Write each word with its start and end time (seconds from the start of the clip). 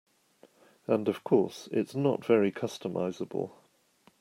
And 0.87 1.07
of 1.07 1.23
course, 1.23 1.69
it's 1.71 1.93
not 1.93 2.25
very 2.25 2.51
customizable. 2.51 3.51